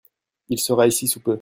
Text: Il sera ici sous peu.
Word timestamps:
Il 0.49 0.57
sera 0.59 0.87
ici 0.87 1.07
sous 1.07 1.19
peu. 1.19 1.29